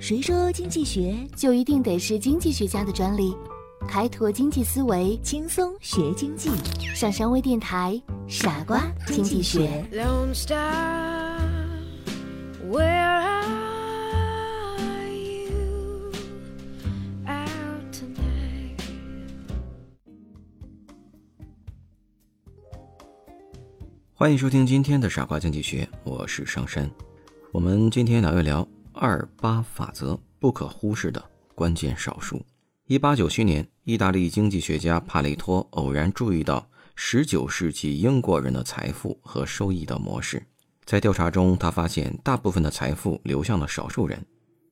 [0.00, 3.36] 谁说经济学就一定得是经济学家的专利？
[3.88, 6.50] 开拓经济思维，轻松学经济？
[6.94, 9.84] 上山微电台，傻瓜经济学。
[12.70, 12.80] Where
[14.78, 16.12] are you
[17.26, 18.78] out tonight?
[24.14, 26.88] 欢迎收听今天的傻瓜经济学，我是上山。
[27.50, 28.64] 我们今天聊一聊
[29.00, 32.44] 二八法则不可忽视的关键少数。
[32.86, 40.44] 一八九七年，意大利经济学家帕雷托偶然注意到十九世纪英国人的财富和收益的模式。
[40.84, 44.20] 在调查中，他发现大部分的财富流向了少数人。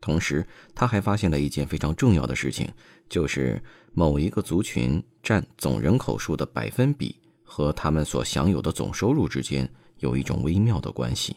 [0.00, 2.70] 同时，他还发现了一件非常重要的事情，
[3.08, 3.60] 就是
[3.92, 7.16] 某一个族群占总人口数的百分比。
[7.42, 9.68] 和他们所享有的总收入之间
[9.98, 11.36] 有一种微妙的关系。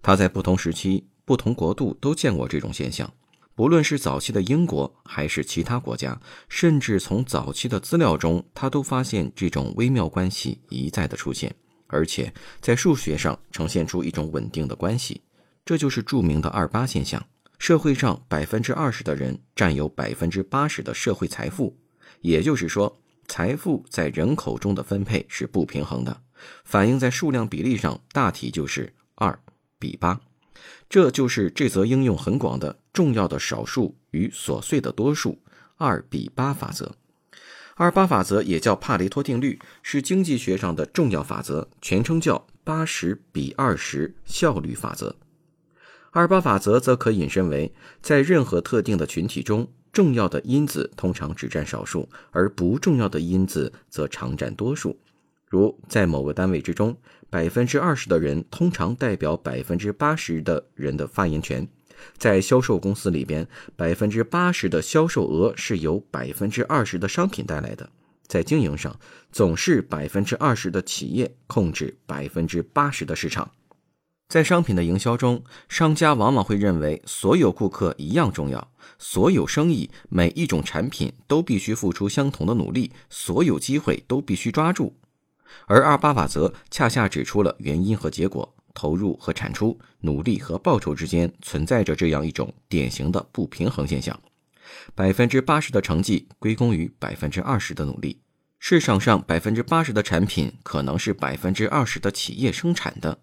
[0.00, 3.08] 他在不同时期、不同国度都见过这种现象，
[3.54, 11.54] 不论是早期的英国还是其他国家，甚至从早期的资料中，他都发现这种微妙关系一再的出现，
[11.86, 15.20] 而且在数学上呈现出一种稳定的关系。
[15.64, 17.24] 这就是著名的二八现象：
[17.60, 21.78] 社会上百分之二十的人占有百分之八十的社会财富，
[22.22, 23.00] 也就是说。
[23.28, 26.22] 财富在人口中的分配是不平衡的，
[26.64, 29.38] 反映在数量比例上，大体就是二
[29.78, 30.20] 比八。
[30.88, 35.38] 这就是这则应用很广的重要的少数与琐碎的多数
[35.76, 36.94] 二比八法则。
[37.76, 45.16] 二八法则也叫帕雷托定律，是经济学上的重要法则，全称叫八十比二十效率法则。
[46.10, 49.68] 二八法则则可引申为，在任何特定的群体中。
[49.92, 54.96] 重要的因子通常只占少数，而不重要的因子则常占多数。
[55.50, 56.96] 如在某个单位之中，
[57.28, 61.66] 百分之二十的人通常代表百分之八十的人的发言权。
[62.16, 67.90] 在销售公司里边，百分之八十的销售额是由百分之二十的商品带来的。
[68.28, 68.96] 在经营上，
[69.32, 73.50] 总是百分之二十的企业控制百分之八十的市场。
[74.28, 84.94] 在商品的营销中，商家往往会认为所有顾客一样重要，所有生意、每一种产品都必须付出相同的努力，所有机会都必须抓住。
[85.66, 94.18] 而二八法则恰恰指出了原因和结果、投入和产出、努力和报酬之间存在着这样一种典型的不平衡现象：
[94.94, 98.20] 百分之八十的成绩归功于百分之二十的努力。
[98.62, 103.18] 市场上百分之八十的产品可能是百分之二十的企业生产的，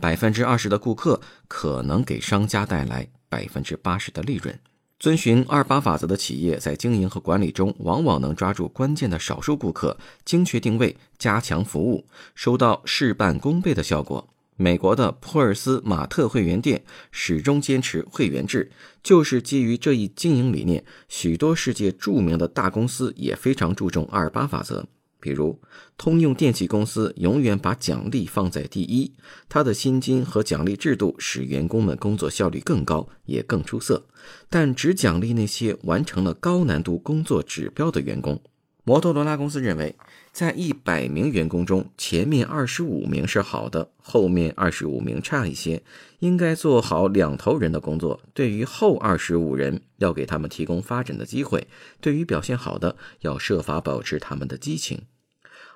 [0.00, 4.58] 百分之二十的顾客可能给商家带来百分之八十的利润。
[4.98, 12.04] 遵循二八法则的企业在经营和管理中，往往能抓住关键的少数顾客，精确定位，加强服务，
[12.34, 14.28] 收到事半功倍的效果。
[14.56, 16.82] 美国的普尔斯马特会员店
[17.12, 20.84] 始终坚持会员制，就是基于这一经营理念。
[21.08, 24.84] 许多世界著名的大公司也非常注重二八法则，
[25.20, 25.58] 比如
[25.96, 29.12] 通用电气公司永远把奖励放在第一，
[29.48, 34.06] 它的薪金和奖励制度使员工们工作效率更高，也更出色，
[34.48, 38.40] 但只奖励那些完成了高难度工作指标的员工。
[38.88, 39.94] 摩托罗拉公司认为，
[40.32, 45.82] 在一百名员工中，前面二十五名是好的，后面二十五名差一些，
[46.20, 48.18] 应该做好两头人的工作。
[48.32, 51.60] 对于后二十五人，要给他们提供发展的机会；
[52.00, 55.02] 对于表现好的，要设法保持他们的激情。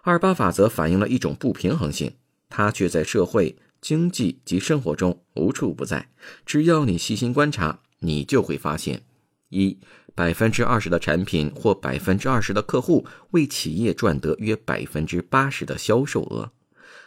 [0.01, 2.15] 二八法则反映了一种不平衡性，
[2.49, 6.09] 它却在社会、经济及生活中无处不在。
[6.47, 9.03] 只要你细心观察，你就会发现：
[9.51, 9.77] 一。
[10.15, 16.53] 百分之二十的产品或百分之二十的客户为企业赚得约百分之八十的销售额。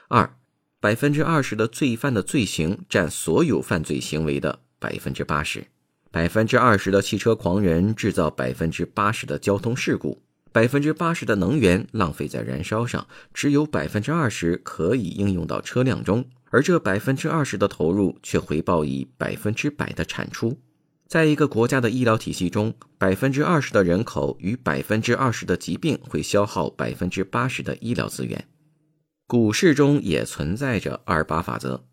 [0.08, 0.38] 二，
[0.80, 5.68] 百分之二十的罪犯的罪行占所有犯罪行为的百分之八十。
[6.12, 10.22] 百分之二十的汽车狂人制造百分之八十的交通事故。
[10.52, 20.58] 百分之八十的能源浪费在燃烧上，只有百分之二十可以应用到车辆中，而这百分之二十的投入却回报以百分之百的产出。
[21.16, 28.50] 在一个国家的医疗体系中，百分之二十的人口与百分之二十的疾病会消耗百分之八十的医疗资源。
[29.26, 31.86] 股市中也存在着二八法则。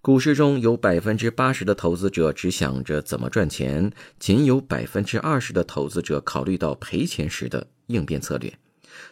[0.00, 3.90] 股市中有百分之八十的投资者只想着怎么赚钱，
[4.20, 8.56] 仅有百分之二十的投资者考虑到赔钱时的应变策略。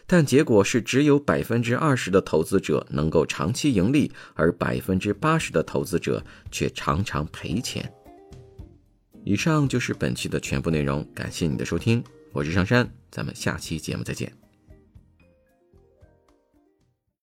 [0.05, 7.91] 但结果是，只有百分之二十的投资者能够长期盈利，而百分之八十的投资者却常常赔钱。
[9.29, 12.01] 以上就是本期的全部内容，感谢你的收听，
[12.31, 14.46] 我是上山，咱们下期节目再见。